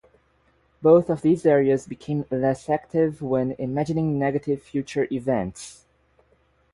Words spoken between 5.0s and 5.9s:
events.